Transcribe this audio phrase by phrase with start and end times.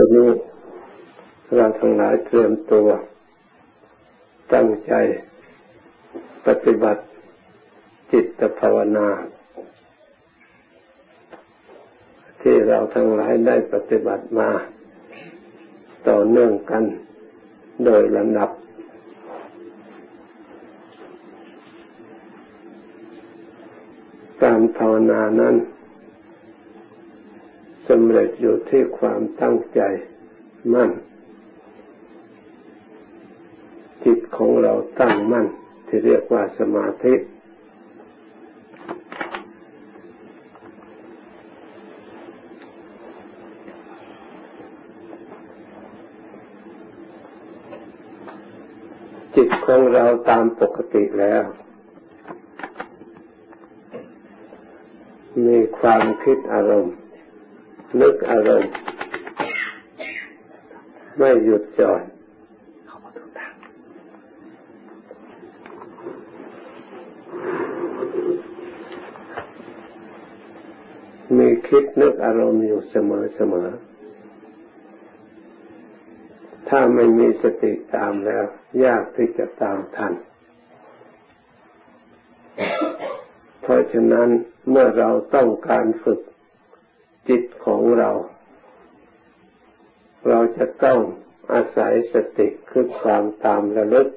[0.00, 0.30] ทีนี้
[1.56, 2.88] เราทั้งหลายเตรียมตัว
[4.52, 4.92] ตั้งใจ
[6.46, 7.02] ปฏิบัติ
[8.12, 9.08] จิตภาวนา
[12.42, 14.50] ที่เราทั้งหลายได้ปฏิบัติมา
[16.08, 16.82] ต่อเนื่องกัน
[17.84, 18.50] โดยลำดับ
[24.42, 25.54] การภาวนานั้น
[27.88, 29.80] สำเร็จอยู่ที่ความตั้งใจ
[30.74, 30.90] มั่น
[34.04, 35.46] จิตของเราตั้งมั่น
[35.86, 37.14] ที่เรียกว่าสมาธิ
[49.36, 51.44] จิตของเราตามปกติแล้ว
[55.46, 56.96] มีความคิดอารมณ์
[58.00, 58.72] นึกอารมณ์
[61.18, 62.02] ไม่หยุดจ่อย
[71.36, 73.68] มีคิดนึกอารมณ์อยู่เสมอเสมอ
[76.68, 78.44] ถ้าไม่มีสติตามแล้ว
[78.84, 80.12] ยากที่จะตามทัน
[83.62, 84.28] เพราะฉะนั้น
[84.70, 86.20] เมื่อเราต้องการฝึก
[87.28, 88.10] จิตของเรา
[90.28, 90.98] เราจะต้อง
[91.52, 94.08] อาศัยสติคือความตามระลึก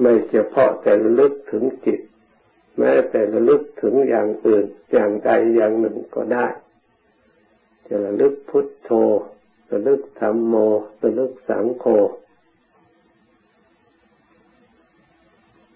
[0.00, 2.00] ไม่เฉพาะแต่ระลึกถึงจิต
[2.78, 6.46] แม้แต่ระลึกถึงอย่างอื่นอย่างใดอย่างหนึ่งก็ได้
[7.86, 8.90] จะระลึกพุทโธ
[9.72, 10.54] ระลึกธรรมโม
[11.02, 11.86] ระลึกสังโฆ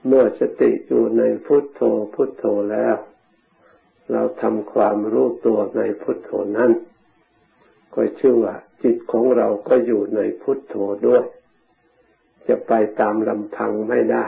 [0.07, 1.81] เมื่อสติอยู่ในพุทโธ
[2.15, 2.97] พุทโธแล้ว
[4.12, 6.70] เราทำความรู้ตัวในพุทโธนั้น
[7.95, 10.75] ก็ชื่อว่า จิตของเราก็อยู่ในพุทโธ
[11.06, 11.22] ด้วย
[12.48, 14.27] จะไปตามลำพังไม่ได้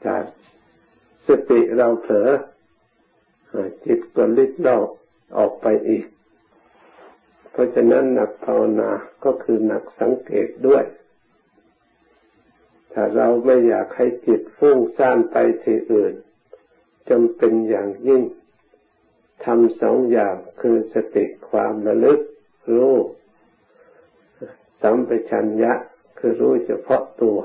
[0.00, 0.16] แต่
[1.26, 2.28] สติเราเผลอ
[3.84, 4.88] จิตก็ลิดลอก
[5.36, 6.06] ออกไปอีก
[7.50, 8.90] เพราะฉะนั้นหนักภาวนา
[9.24, 10.84] ก็คือหนักสังเกตด้วย
[12.92, 16.14] ถ้าเราไม่อยากให้จิตฟุ้งซ่านไปที่อื่น
[17.10, 18.22] จำเป็นอย่างยิ่ง
[19.44, 22.20] ทำสองอย่างคือสติความระลึก
[22.76, 22.96] รู้
[24.82, 25.72] สัมปชัญญะ
[26.18, 27.38] คือรู้เฉพาะตัว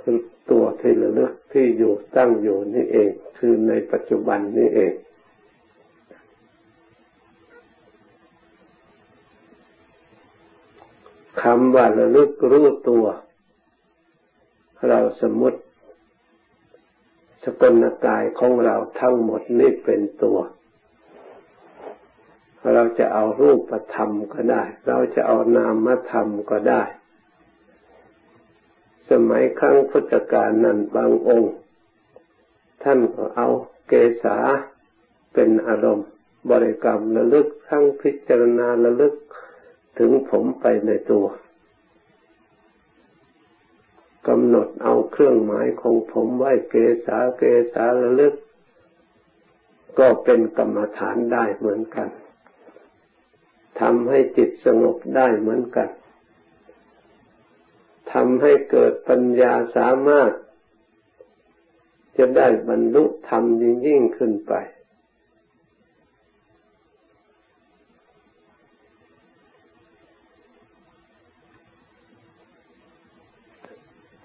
[0.00, 0.18] คือ
[0.50, 4.92] ตัวที่ระลึกที่อยู่ตั้งอยู่นี่เอง คือในปัจจุบันนี่เอง
[11.42, 13.04] คำว่าระลึกรู้ตัว
[14.88, 15.58] เราสมมติ
[17.44, 20.38] สกลกายของเราทั้งหมดนี่เป็นตัว
[22.74, 26.82] เราจะเอารูปธรรมก็ได้ เราจะเอานามธรรมก็ได้
[29.10, 31.54] สมัยครั้งพุทธกาลนั้นบางองค์
[32.82, 33.48] ท่านก็เอา
[33.88, 33.92] เก
[34.24, 34.38] ษา
[35.34, 36.08] เป็นอารมณ์
[36.50, 39.14] บริกรรมระลึกทั้งพิจารณาระลึก
[39.98, 41.26] ถึงผมไปในตัว
[44.28, 46.74] กำหนดเอาเครื่องหมายของผมไว้เก
[47.06, 47.42] ษาเก
[47.72, 48.34] ษาระลึก
[49.98, 52.08] ก็เป็นกรรมฐานได้เหมือนกัน
[53.80, 55.88] ทำให้จิตสงบได้เหมือนกัน
[58.12, 60.30] ทำให้เกิดปัญญาสามารถ
[62.16, 63.44] จะได้บรรลุธรรม
[63.86, 64.52] ยิ่งขึ้นไป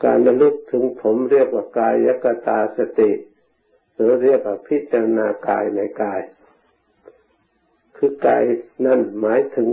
[0.04, 3.12] การระลึกถึงผมเรียกว่ากายกตาสติ
[3.96, 6.22] หรือเรียกว่าพิจารณากายในกาย
[7.98, 8.44] คือกาย
[8.86, 9.68] นั่นหมายถึง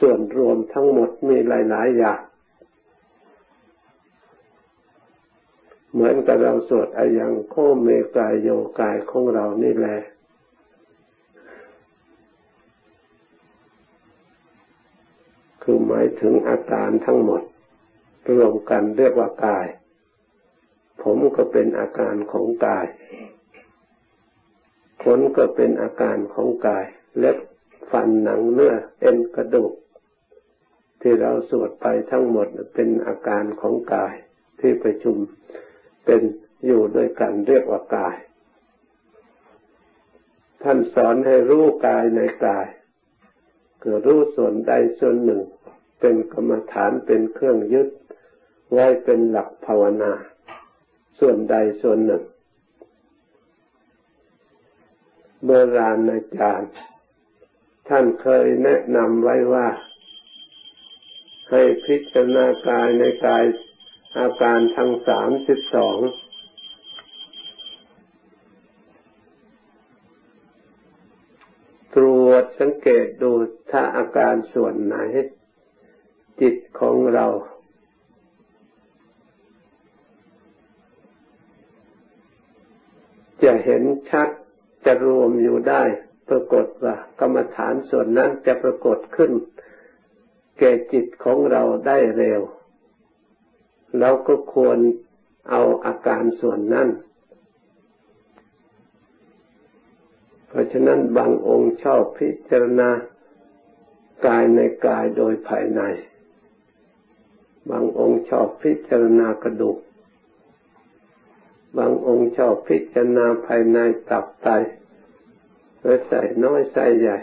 [0.00, 2.20] ส่วนรวมทั้งหมดมีหลาย ๆ อย่าง
[5.92, 8.48] เหมือนกับเราสวดอายังโคเมกายโย
[8.80, 9.98] กายของเรานี่แหละ
[15.62, 17.42] คือหมายถึงอาการทั้งหมด
[18.30, 19.66] รวมกันเรียกว่ากาย
[21.02, 22.86] ผมก็เป็นอาการของกาย
[25.02, 26.84] ขนก็เป็นอาการของกาย
[27.18, 27.38] เล็บ
[27.90, 29.72] ฟันหนังเนื้อเอ็นกระดูก
[31.00, 34.14] ที่เราสวดไปทั้งหมดเป็นอาการของกาย
[34.60, 35.16] ที่ประชุม
[36.04, 36.22] เป็น
[36.66, 38.16] อยู่ด้วยกันเรียกว่ากาย
[40.62, 42.66] ท่านสอนให้รู้กายในกาย
[43.82, 45.42] คือรู้ส่วนใดส่วนหนึ่ง
[46.00, 47.88] เป็นกรรมฐานเป็นเครื่องยึด
[48.74, 50.12] ไว้เป็นหลักภาวนา
[51.18, 52.22] ส่วนใดส่วนหนึ่ง
[55.44, 56.72] โบราณอาจารย์
[57.88, 59.68] ท่านเคยแนะนำไว้ว่า
[61.50, 63.44] ให้พิจารณากายในกาย
[64.18, 65.98] อาการทั้งสามสิบสอง
[71.94, 73.30] ตรวจสังเกตดู
[73.70, 74.96] ถ้าอาการส่วนไหน
[76.40, 77.26] จิตของเรา
[83.44, 84.28] จะเห็นชัด
[84.86, 85.82] จะรวมอยู่ได้
[86.28, 89.32] ปรากฏว่ากรรมฐานส่วนนั้นจะปรากฏขึ้น
[90.58, 92.40] แก่จิตของเราได้เร็ว
[94.00, 94.78] เราก็ควร
[95.50, 96.88] เอาอาการส่วนนั้น
[100.48, 102.90] เพราะฉะนั้นบางองค์ชอบพิจารณา
[104.26, 105.82] กายในกายโดยภายใน
[107.70, 109.78] บางองค์ชอบพิจารณากระดูก
[111.78, 113.78] บางองค์ชอบพิจารณาภายใน
[114.10, 114.48] ตับไต
[115.80, 117.18] หรือใส่น้อยใส่ใหญ่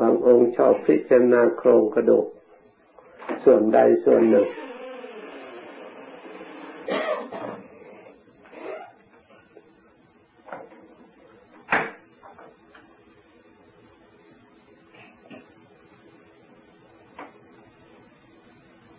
[0.00, 2.26] บางองค์ชอบพิจารณาโครงกระดูก
[3.44, 4.48] ส่วนใดส่วนหนึ่ง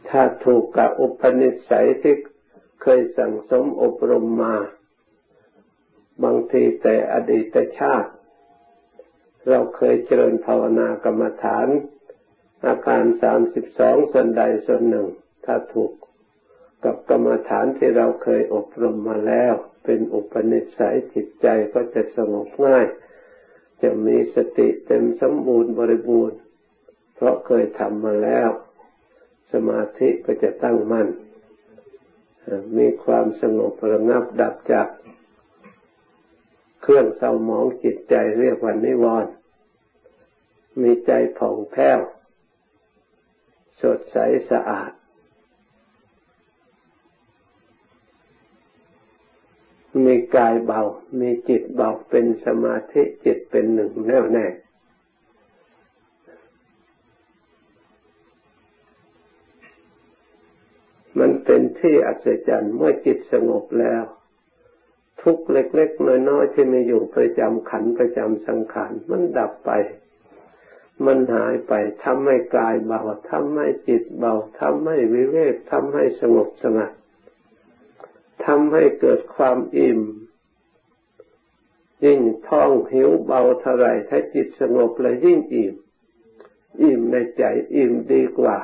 [0.09, 2.15] ถ้าถูกกับอุปนิสัยที่
[2.83, 4.55] เคยสั่งสมอบรมมา
[6.23, 8.11] บางทีแต่อดีตชาติ
[9.49, 11.67] เราเคยเจริญภาวนากรรมฐาน
[12.65, 15.07] อาการสามสิบสองส่วนใดส่วนหนึ่ง
[15.45, 15.91] ถ้าถูก
[16.83, 19.53] กับกรรมฐานที่เราเคยอบรมมาแล้ว
[19.85, 22.85] เป็นอุปนิสัยจิตใจก็จะสงบง่าย
[23.81, 26.37] จะมีสติเต็มสมบูรณ์บริบูรณ์
[27.15, 28.49] เพราะเคยทำมาแล้ว
[29.53, 31.07] สมาธิก็จะตั้งมั่น
[32.77, 34.87] มีความสงบระงับดับจาก
[36.81, 39.33] เครื่องเศร้าหมองจิตใจเรียกว่านิวรณ์
[40.81, 41.99] มีใจผ่องแผ้ว
[43.81, 44.17] สดใส
[44.51, 44.91] สะอาด
[50.05, 50.81] มีกายเบา
[51.19, 54.45] มีจิตเบาเป็นสมาธิจิตเป็นหนึ่งแน่วแน่
[61.45, 64.03] เป็น ที่อัศจรรย์เมื่อจิตสงบแล้ว
[65.21, 69.71] ทุกเล็กๆน้อยๆที่มีอยู่ประจำขันประจำสังขารมันดับไป
[71.05, 73.01] มันหายไปทำให้กายเบา
[73.31, 76.91] ทำให้จิตเบาทำให้วิเวกทำให้สงบสงัด
[78.45, 80.01] ทำให้เกิดความอิ่ม
[82.05, 85.73] ยิ่งท้องหิวเบาเท่าไรถ้าจิตสงบเลยยิ่งอิ่ม
[86.81, 87.43] อิ่มในใจ
[87.75, 88.57] อิ่มดีกว่า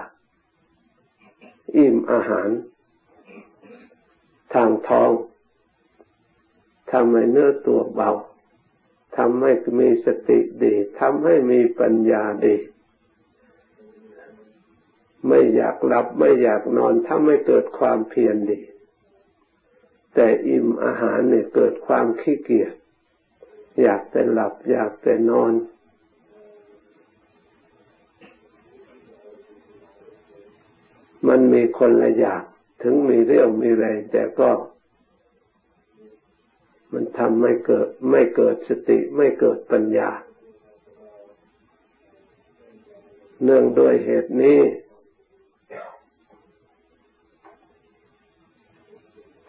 [1.77, 2.49] อิ่มอาหาร
[4.53, 5.11] ทางท้อง
[6.91, 8.11] ทำให้เนื้อตัวเบา
[9.17, 12.55] ทำให้มีสติดีทำให้มีปัญญาดี
[15.27, 18.59] ไม่อยากหลับไม่อยากนอนทำให้เกิดความเพียรดี
[20.15, 22.73] แต่อิ่มอาหารเนี่ยเกิดความขี้เกียจ
[23.81, 25.53] อยากแต่หลับอยากแต่นอน
[31.27, 32.43] มันมีคนละอย่าง
[32.81, 34.51] ถึงมีเรี่ยวมีแรงแต่ก็
[36.91, 40.09] มันทำไม่เกิด ไม่เกิดสติไม่เกิดปัญญา
[43.43, 44.59] เนื่องด้วยเหตุนี้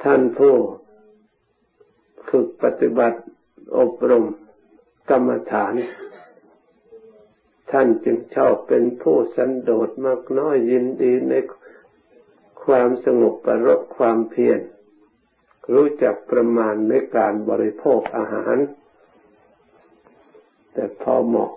[0.03, 0.55] ท่านผู้
[2.29, 3.21] ฝึกปฏิบัติ
[3.79, 4.25] อบรม
[5.11, 5.75] กรรมฐาน
[7.71, 11.35] ท่านจึงชอบเป็นผู้สันโดษมากน้อยยินดีใน
[12.65, 14.61] ความสงบประรบความเพียร
[15.73, 18.57] รู้จักประมาณในการบริโภคอาหาร
[20.73, 21.51] แต่พอเหมาะ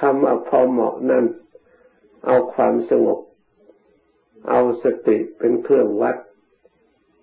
[0.00, 1.24] คำว่าพอเหมาะนั้น
[2.26, 3.20] เอาความสงบ
[4.48, 6.16] เอาสติเป็นเครื่องวัด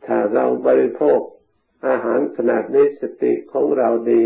[0.06, 1.20] ถ้าเราบริโภค
[1.88, 4.26] อาหารขนาดนี้สติของเราดี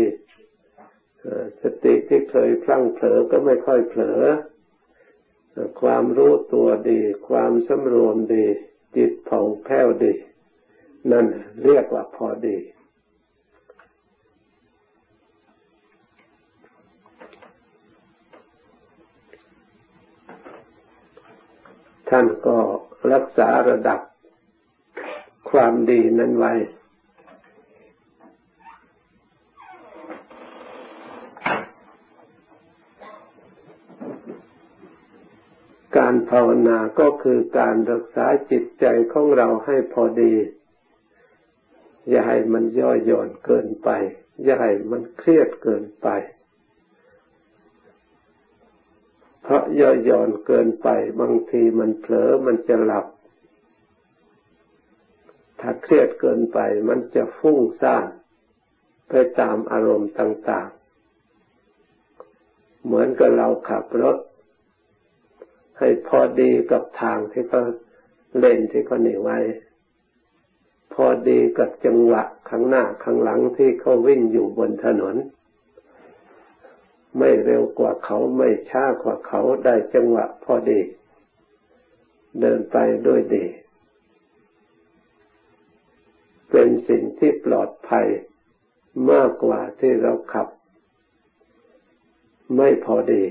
[1.62, 4.20] สติที่เคยพลั้งเผลอก็ไม่ค่อยเผลอ
[5.80, 8.46] ความรู้ตัวดี ความสำรวมดี
[8.96, 10.12] จิตผ่องแผ้วดี
[11.12, 11.26] นั่น
[11.64, 12.56] เรียกว่าพอดี
[22.08, 22.58] ท่านก็
[23.12, 24.00] รักษาระดับ
[25.50, 26.52] ความดีนั้นไว้
[35.96, 40.34] การ ภาวนาก็คือการรักษาจิตใจของเราให้พอดี
[42.08, 43.88] อย่าให้มันย่อหย่อนเกินไป
[44.42, 46.08] อย่าให้มันเครียดเกินไป
[49.42, 50.88] เพราะย่อหย่อนเกินไป
[51.20, 53.06] บางทีมันเผลอมันจะหลับ
[55.60, 56.58] ถ้าเครียดเกินไป
[56.88, 58.06] มันจะฟุ้งซ่าน
[59.08, 60.68] ไปตามอารมณ์ต่าง
[61.54, 64.16] ๆ เหมือนกับเราขับรถ
[65.78, 67.62] ให้พอดีกับทางที่เขา
[68.38, 69.38] เล่นที่เขาหนีไว้
[70.94, 75.16] พอดีกับจังหวะข้างหน้าข้างหลังที่เขาวิ่งอยู่บนถนน
[77.18, 80.80] ไม่เร็วกว่าเขาไม่ช้ากว่าเขาได้จังหวะพอดี
[82.40, 83.46] เดินไปด้วยดี
[86.50, 88.06] เป็นสิ่งที่ปลอดภัย
[89.10, 90.48] มากกว่าที่เราขับ
[92.56, 93.24] ไม่พอดี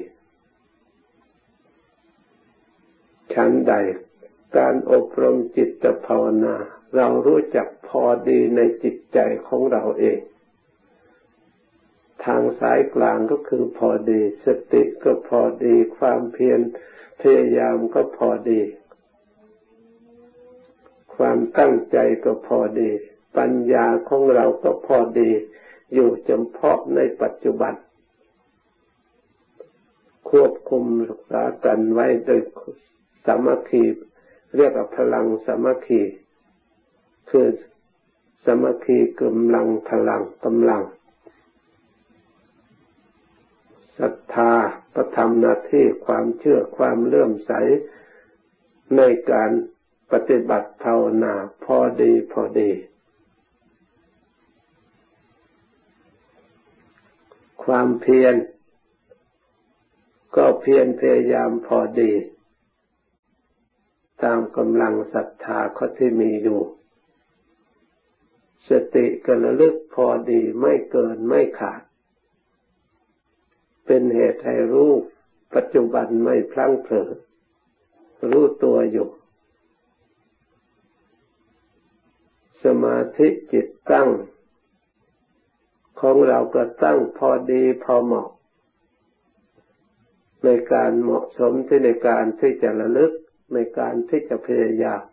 [3.37, 3.75] ชั้นใด
[4.57, 6.55] การอบรมจิตภาวนา
[6.95, 10.19] เรารู้จักพอดีในจิตใจของเราเอง
[12.25, 16.59] ทางสายกลางก็คือพอดี สติก็พอดี ความเพียร
[17.21, 18.61] พยายามก็พอดี
[21.15, 22.89] ความตั้งใจก็พอดี
[23.37, 25.31] ปัญญาของเราก็พอดี
[25.93, 27.73] อยู่เฉพาะในปัจจุบัน
[30.29, 32.41] ควบคุมรักษากันไว้โดย
[33.27, 33.83] สามัคคี
[34.55, 36.01] เรียกว่าพลังสมัคคี
[37.29, 37.47] คือ
[38.45, 40.83] สมัคคีกำลังพลังกำลัง
[43.99, 44.53] ศรัทธา
[44.93, 47.51] ประทำหน้าที่ความเชื่อความเลื่อมใส
[48.97, 49.51] ในการ
[50.11, 52.71] ปฏิบัติภาวนาพอดีพอดี
[57.63, 58.35] ความเพียร
[60.35, 62.11] ก็เพียรพยายามพอดี
[64.23, 66.61] ตามกำลังศรัทธาเขาที่มีอยู่
[68.69, 71.81] สติกระลึกพอดีไม่เกินไม่ขาด
[73.85, 74.91] เป็นเหตุให้รู้
[75.55, 77.09] ปัจจุบันไม่พลั้งเผลอ
[78.31, 79.09] รู้ตัวอยู่
[82.63, 84.09] สมาธิจิตตั้ง
[85.99, 88.29] ของเราก็ตั้งพอดีพอเหมาะ
[90.43, 93.11] ในการเหมาะสมที่ในการที่จะระลึก
[93.53, 95.03] ในการที่จะพยายาม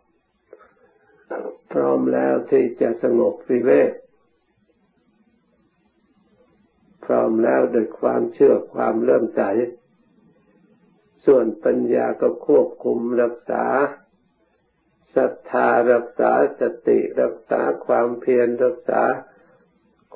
[1.72, 3.92] พร้อมแล้วที่จะสงบวิเวก
[7.04, 9.42] พร้อมแล้วโดยความเชื่อความเลื่อมใส
[11.26, 13.64] ส่วนปัญญาก็ควบคุมรักษา
[15.16, 19.02] ศรัทธารักษาสติรักษาความเพียรรักษา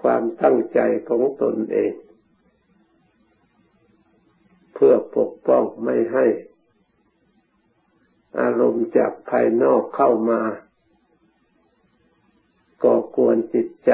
[0.01, 1.93] ความตั้งใจของตนเอง
[4.75, 6.27] เพื่อปกป้องไม่ให้
[8.41, 10.41] อารมณ์จากภายนอกเข้ามา
[12.85, 13.93] ก่อกวนจิตใจ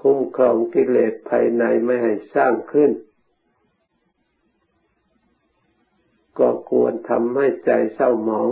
[0.00, 2.90] คุ้มครองกิเลสภายในไม่ให้สร้างขึ้น
[6.38, 8.50] ก็ควรทำให้ใจเศร้าหมอง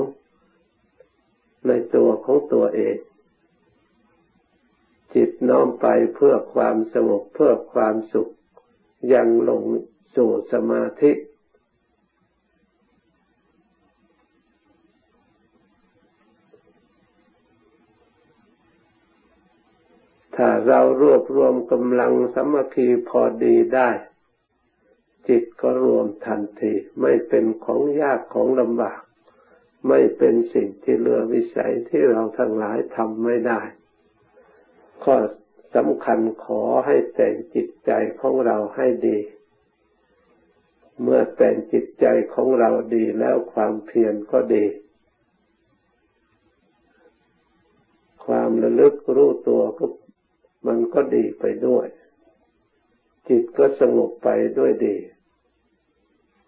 [1.67, 2.97] ในตัวของตัวเอง
[5.15, 8.31] จิตน้อมไปเพื่อความสงบเพื่อความสุข
[9.15, 9.63] ยังลง
[10.17, 11.13] สู่สมาธิ
[20.37, 23.91] ถ้าเรารวบรวมกำลังสมัคคีพอดีได้
[25.29, 29.01] จิตก็รวมทันที ไม่เป็นของยากของลำบาก
[29.89, 33.61] ไม่เป็นสิ่งที่เลือวิสัยที่เราทั้งหลายทำไม่ได้
[35.05, 35.17] ข้อ
[35.75, 39.19] สำคัญขอให้แต่งจิตใจของเราให้ดี
[41.03, 44.67] เมื่อแต่งจิตใจของเราดีแล้วความเพียรก็ดี
[48.27, 49.85] ความระลึกรู้ตัวก็
[50.67, 51.87] มันก็ดีไปด้วย
[53.29, 54.29] จิตก็สงบไป
[54.59, 54.97] ด้วยดี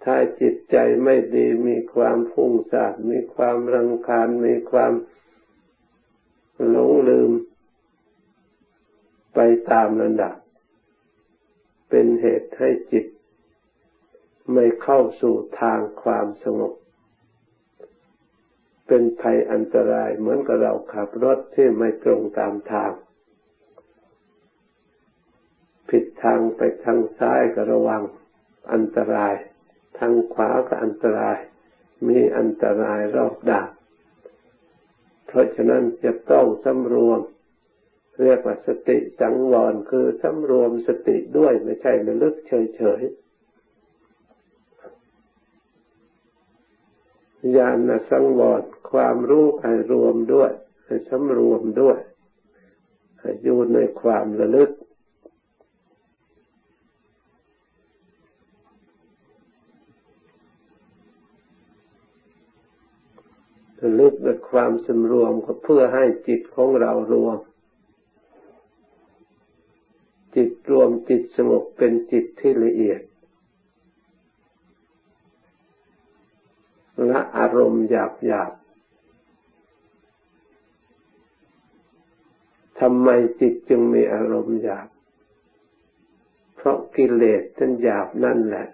[0.05, 4.93] ถ้าจิตใจไม่ดีมีความฟุ้งซ่านมีความรังคาญมีความ
[6.69, 7.33] หลงลืม
[9.35, 9.39] ไป
[9.71, 10.35] ตามระดับ
[11.91, 13.07] เป็นเหตุให้จิต
[14.53, 16.75] ไม่เข้าสู่ทางความสงบ
[18.87, 22.93] เป็นภัยอันตรายเหมือนกับเราขับรถที่ไม่ตรงตามทาง
[25.91, 28.03] ผิด ทางไปทางซ้ายก็ระวัง
[28.73, 29.35] อันตราย
[29.99, 31.39] ทางขวาก็อันตราย
[32.09, 33.69] มีอันตรายรอบด้าน
[35.27, 37.21] เพราะฉะนั้นจะต้องสำรวม
[38.23, 43.27] เรียกว่าสติสังวรคือสำรวมสติด้วยไม่ใช่ระลึกเฉยๆ
[47.57, 50.51] ญาณสังวรความรู้ให้รวมด้วย
[50.85, 51.99] ให้สำรวมด้วย
[53.19, 54.71] ใอยู่ในความระลึก
[63.87, 67.39] ระลึกด้วยความสำรวมก็เพื่อให้จิตของเรารวม
[70.35, 73.01] จิตรวมจิตสงบเป็นจิตที่ละเอียด
[77.11, 78.53] ละอารมณ์หยาบหยาบ
[82.81, 83.09] ทำไม
[83.41, 84.89] จิตจึงมีอารมณ์หยาบ
[86.57, 88.67] เพราะกิเลสท่านหยาบนั่นแหละ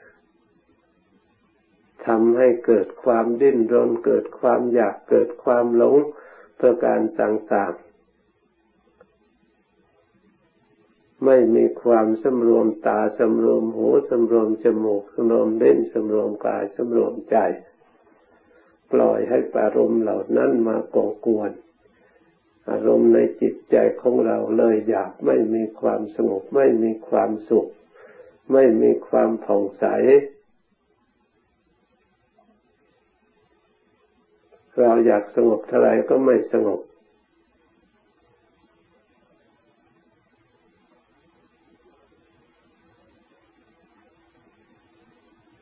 [2.07, 5.97] ทำให้เกิดความดิ้นรน เกิดความอยากเกิดความหลง
[6.61, 7.93] ประการต่างๆ
[11.25, 17.37] ไม่มีความสำรวมตาสำรวมหูสำรวมจมูกสำรวมเล่นสำรวมกายสำรวมใจ
[18.93, 21.51] ปล่อยให้อารมณ์เหล่านั้นมาก่อกวน
[22.71, 27.69] อารมณ์ในจิตใจของเราเลยอยากไม่มีความสงบ ไม่มีความสุข
[28.53, 29.85] ไม่มีความผ่องใส
[34.81, 36.81] เราอยากสงบเท่าไรก็ไม่สงบ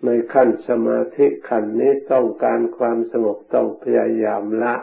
[0.05, 4.75] ในขั้นสมาธิขั้นนี้ต้องการความสงบต้องพยายามละ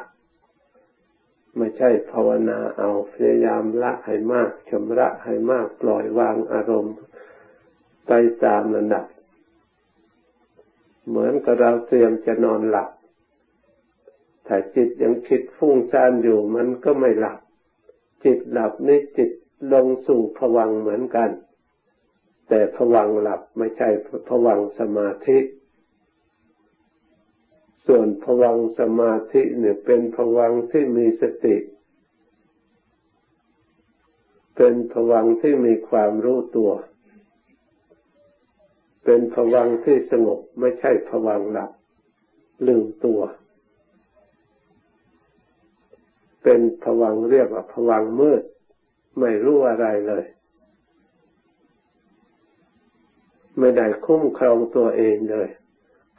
[1.57, 6.95] ไม่ใช่ภาวนาเอาพยายามละให้มากชำระให้มากปล่อยวางอารมณ์
[8.07, 8.11] ไป
[8.43, 9.05] ตามระดับ
[11.07, 12.89] เหมือนกับเราเตรียมจะนอนหลับ
[14.47, 17.39] ถ้าจิตยังคิดฟุ้งซ่านอยู่มันก็ไม่หลับ
[18.23, 19.31] จิตหลับนี่จิต
[19.73, 21.29] ลงสู่ผวังเหมือนกัน
[22.47, 23.89] แต่ผวังหลับไม่ใช่
[24.29, 25.37] ผวังสมาธิ
[27.87, 31.57] ส่วนผวังสมาธิเนี่ยเป็นผวังที่มีสติ
[34.55, 36.71] เป็นผวังที่มีความรู้ตัว
[39.05, 41.71] เป็นผวังที่สงบไม่ใช่ผวังหลับ
[42.67, 43.21] ลืมตัว
[46.49, 48.43] เป็นผวังเรียกว่าผวังมืด
[49.19, 50.25] ไม่รู้อะไรเลย
[53.59, 55.49] ไม่ได้คุ้มครองตัวเองเลย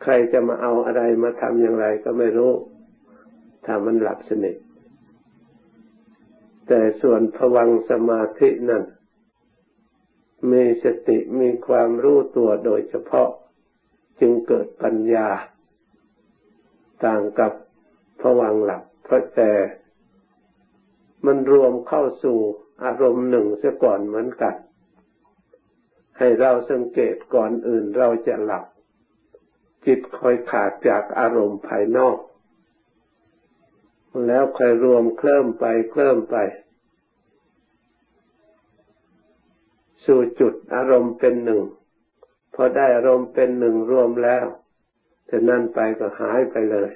[0.03, 2.53] ใครจะมาเอาอะไรมาทำอย่างไรก็ไม่รู้
[3.65, 4.57] ถ้ามันหลับสนิท
[6.69, 8.85] แต่ส่วนผวังสมาธินั้น
[10.53, 13.29] มีสติมีความรู้ตัวโดยเฉพาะ
[14.21, 15.29] จึงเกิดปัญญา
[17.05, 17.53] ต่างกับ
[18.21, 19.53] ผวังหลับเพราะแต่
[21.27, 22.39] มันรวมเข้าสู่
[22.85, 24.55] อารมณ์หนึ่งเสียก่อนเหมือนกัน
[26.19, 28.65] ให้เราสังเกตก่อนอื่นเราจะหลับ
[29.87, 32.19] จิตคอยขาดจากอารมณ์ภายนอก
[34.27, 36.37] แล้วค่อยรวมเคลื่อนไปเคลื่อนไป
[40.05, 41.63] สู่จุดอารมณ์เป็นหนึ่ง
[42.55, 44.47] พอได้อารมณ์เป็นหนึ่งรวมแล้ว
[45.27, 46.91] แต่นั่นไปก็หายไปเลย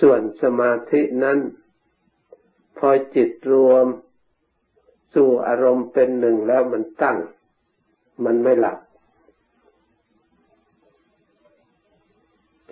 [0.00, 1.38] ส่วนสมาธินั้น
[2.78, 3.86] พอจิตรวม
[5.14, 7.18] สู่อารมณ์เป็นหนึ่งแล้วมันตั้ง
[8.24, 8.78] มันไม่หลับ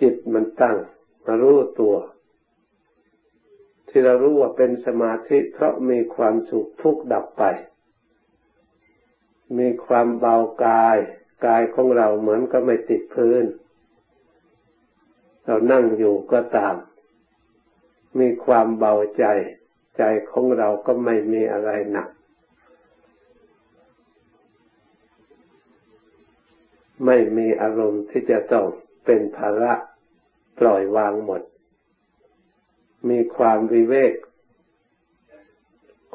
[0.01, 0.77] จิตมันตั้ง
[1.25, 1.95] มารู้ตัว
[3.87, 7.43] ที่เรารู้ว่าเป็นสมาธิเพราะมีความสุขทุกข์ดับไป
[9.57, 10.97] มีความเบากาย
[11.45, 13.43] กายของเราเหมือนก็ไม่ติดพื้น
[15.45, 16.75] เรานั่งอยู่ก็ตาม
[18.19, 19.25] มีความเบาใจ
[19.97, 22.09] ใจของเราก็ไม่มีอะไรหนัก
[27.05, 28.65] ไม่มีอารมณ์ที่จะต้อง
[29.05, 29.73] เป็นภาระ
[30.59, 31.41] ปล่อยวางหมด
[33.09, 34.13] มีความวิเวก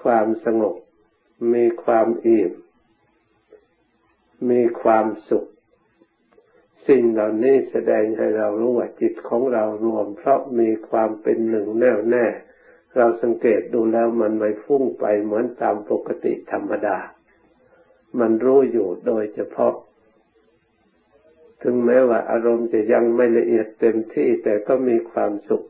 [0.02, 0.76] ความสงบ
[1.54, 2.52] มีความอิ่ม
[4.50, 5.46] มีความสุข
[6.88, 12.26] สิ่งเหล่านี้แสดงให้เรารู้ว่าจิตของเรารวม เพราะมีความเป็นหนึ่งแน่วแน่
[12.96, 16.98] เราสังเกตดูแล้วมันไม่ฟุ้งไปเหมือนตามปกติธรรมดา
[18.20, 19.74] มันรู้อยู่โดยเฉพาะ
[21.62, 25.64] ถึงแม้ว่าอารมณ์จะยังไม่ละเอียดเต็มที่แต่ก็มีความสุข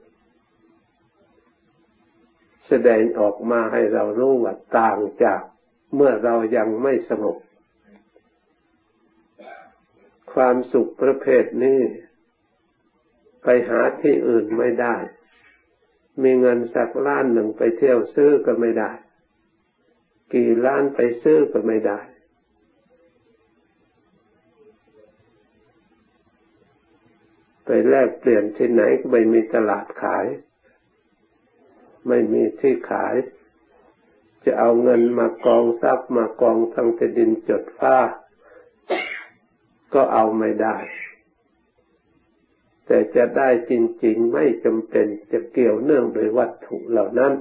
[2.68, 5.40] แสดงออกมาให้เรารู้ว่าต่างจาก
[5.94, 7.36] เมื่อเรายังไม่สงบ
[10.34, 11.80] ความสุขประเภทนี้
[13.42, 14.96] ไปหาที่อื่นไม่ได้
[16.22, 18.92] มีเงินสักล้านหนึ่งไปเที่ยวซื้อก็ไม่ได้
[20.34, 22.00] กี่ล้านไปซื้อก็ไม่ได้
[27.64, 30.26] ไปแลกเปลี่ยนที่ไหนก็ไม่มีตลาดขาย
[32.08, 33.14] ไม่มีที่ขาย
[34.44, 37.96] จะเอาเงินมากองทรัพย์มากองทั้งแต่ดินจดฟ้า
[39.94, 40.76] ก็เอาไม่ได้
[42.86, 43.72] แต่จะได้จ
[44.04, 47.32] ริง ๆ ไม่จำเป็นจะเกี่ยวเนื่องโดยวัตถุเหล่านั้น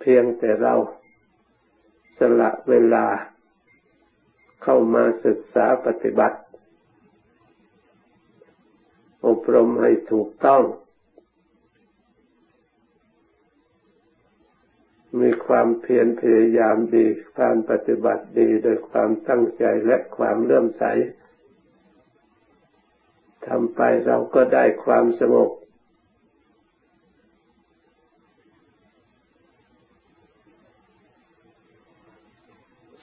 [0.00, 0.74] เพียงแต่เรา
[2.18, 3.06] สละเวลา
[4.62, 6.38] เข้ามาศึกษาปฏิบัติ
[9.26, 10.62] อบรมให้ถูกต้อง
[15.20, 17.06] มีความเพียรพยายามดี
[17.40, 20.84] การปฏิบัติดีโดยความตั้งใจและความเลื่อมใส
[23.46, 25.50] ทำไปเราก็ได้ความสงบ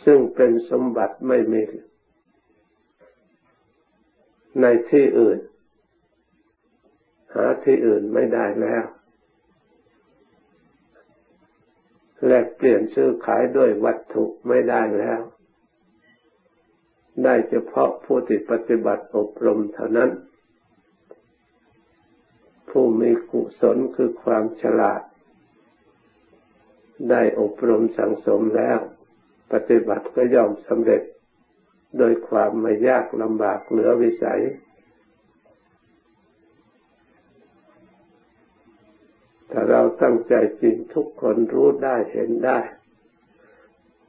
[0.06, 1.64] ซึ่งเป็นสมบัติไม่มี
[4.62, 5.40] ในที่อื่น
[7.34, 8.84] หาที่อื่นไม่ได้แล้ว
[12.28, 15.22] แลกเปลี่ยนซื้อขายด้วยวัตถุไม่ได้แล้ว
[17.24, 20.10] ได้เฉพาะผู้ที่ปฏิบัติอบรมเท่านั้น
[22.70, 25.02] ผู้มีกุศลคือความฉลาด
[27.10, 28.80] ได้อบรมสังสมแล้ว
[29.54, 31.04] ปฏิบัติก็ย่อมสำเร็จ
[31.98, 34.42] โดยความไม่ยากลำบากเหลือวิสัย
[39.56, 42.60] ถ้าเราตั้งใจจริงทุกคนรู้ได้เห็นได้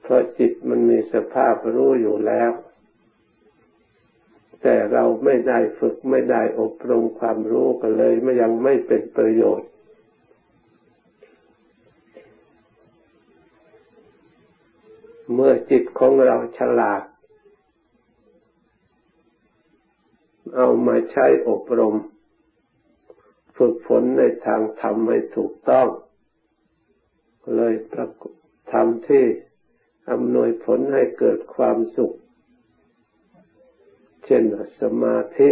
[0.03, 2.51] เพราะจิตมันมีสภาพรู้อยู่แล้ว
[4.63, 9.69] แต่เราไม่ได้ฝึกไม่ได้อบรมความรู้กันเลยไม่ยังไม่เป็นประโยชน์
[15.35, 17.03] เมื่อจิตของเราฉลาด
[20.57, 21.97] เอามาใช้อบรม
[23.57, 25.89] ฝึกฝนในทางธรรมให้ถูกต้อง
[27.57, 28.09] เลยประ
[28.73, 29.25] ทำที่
[30.11, 32.15] อำนวยผลให้เกิดความสุข
[34.25, 34.45] เช่น
[34.81, 35.51] สมาธิ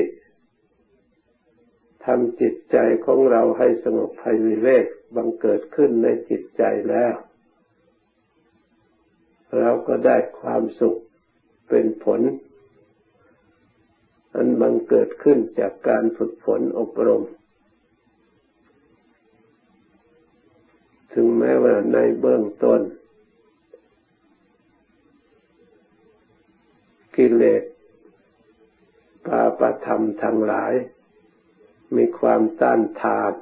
[2.04, 4.86] ทำจิตใจของเราให้สงบภัยวิเวก
[5.16, 7.14] บังเกิดขึ้นในจิตใจแล้ว
[9.58, 10.98] เราก็ได้ความสุข
[11.68, 12.20] เป็นผล
[14.34, 17.22] อันบังเกิดขึ้นจากการฝึกฝนอบรม
[21.12, 22.80] ถึงแม้ว่าในเบื้องต้น
[27.16, 27.62] กิเลส
[29.26, 30.74] ปาปธรรมทั้งหลาย
[31.96, 33.32] มีความต้านทาน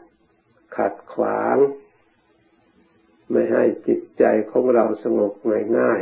[0.76, 1.56] ขัดขวาง
[3.30, 5.33] ไม่ให้จิตใจของเราสงบ
[5.78, 6.00] ง่าย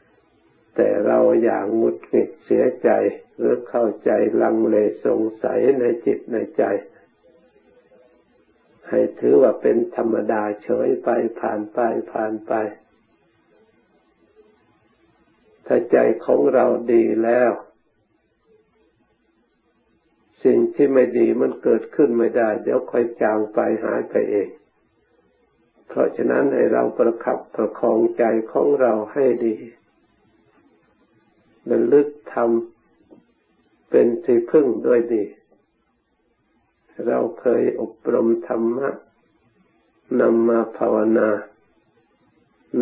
[0.00, 2.90] ๆแต่เราอย่างงุดหงิดเสียใจ
[3.38, 4.10] หรือเข้าใจ
[4.42, 6.64] ลังเลสงสัยในจิตในใจ
[8.88, 11.08] ให้ถือว่าเป็นธรรมดาเฉยไป
[11.40, 11.78] ผ่านไป
[12.12, 12.52] ผ่านไป
[15.66, 15.96] ถ้าใจ
[16.26, 17.50] ของเราดีแล้ว
[20.44, 24.48] สิ่งที่ไม่ดีมันเกิดขึ้นไม่ได้ เดี๋ยวค่อยจางไปหายไปเอง
[25.88, 29.56] เพราะฉะนั้นให้เราประคับประคองใจของเราให้ดี
[31.70, 35.24] ระลึกทำเป็นที่พึ่งด้วยดี
[37.06, 38.88] เราเคยอบรมธรรมะ
[40.20, 41.28] นำมาภาวนา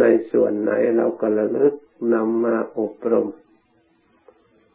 [0.00, 1.74] ในส่วนไหนเราก็ระลึก
[2.14, 3.28] นำมาอบรม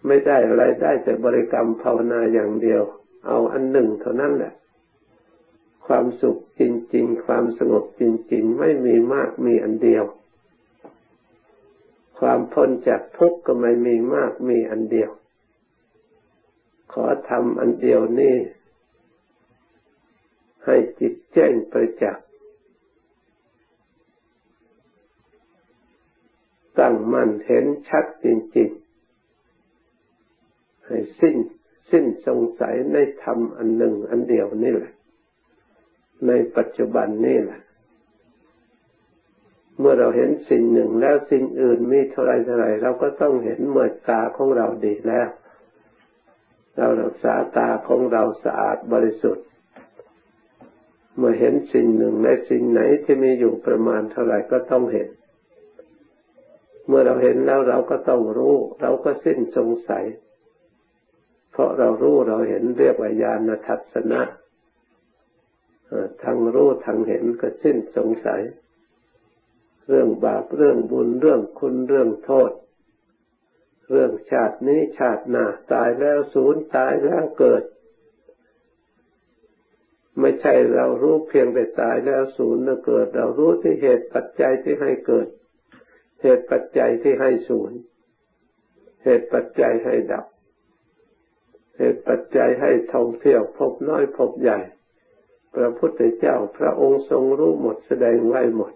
[0.05, 2.81] ไม่ได้อะไรได้แต่บริกรรมภาวนาอย่างเดียว
[3.27, 4.53] เอาอันหนึ่งเท่านั้นแหละ
[5.87, 6.61] ความสุขจ
[6.95, 10.03] ริง ๆ ความสงบจริง ๆ ไม่มีมากมีอันเดียว
[12.19, 15.11] ความพ้นจากทุกข์ก็ไม่มีมากมีอันเดียว
[16.93, 18.35] ขอทำอันเดียวนี้
[20.65, 22.25] ให้จิตแจ้งประจักษ์
[26.79, 31.35] ตั้งมั่นเห็นชัดจริงๆให้สิ้น
[31.91, 34.93] สิ้นสงสัยในธรรมอันหนึ่งอันเดียวนี่แหละ
[36.27, 37.61] ในปัจจุบันนี่แหละ
[39.79, 45.27] เมื่อเราเห็นสิ่งหนึ่งแล้วสิ่งอื่นมีเท่าไรเท่าไรเราก็ต้องเห็นเมื่อตาของเราดีแล้ว
[46.77, 49.45] เรารักษาตาของเราสะอาดบริสุทธิ์
[51.19, 55.09] เมื่อเห็นสิ่งหนึ่งในสิ่งไหนที่มีอยู่ประมาณเท่าไหร่ก็ต้องเห็น
[56.87, 60.05] เมื่อเราเห็นแล้วเราก็ต้องรู้ เราก็สิ้นสงสัย
[61.51, 64.21] เพราะเรารู้เราเห็นเรียกว่าญาณทัศนะ
[66.23, 68.41] ทั้งรู้ทั้งเห็นก็สิ้นสงสัย
[69.87, 72.51] เรื่องบาปเรื่องบุญเรื่องคุณเรื่องโทษ
[73.89, 77.63] เรื่องชาตินี้ชาติหน้าตายแล้วสูญตายแล้วเกิด
[80.21, 85.27] ไม่ใช่เรารู้เพียงแต่ตายแล้วศูนย์เกิด เรารู้ที่เหตุปัจจัยที่ให้เกิด
[86.21, 87.77] เหตุปัจจัยที่ให้ศูนย์
[89.03, 90.25] เหตุปัจจัยให้ดับ
[91.77, 94.59] เหตุปัจจัยให้ท่องเที่ยวพบน้อยพบใหญ่
[95.55, 98.67] พระพุทธเจ้าพระองค์ทรงรู้หมดแสดงไว้หมด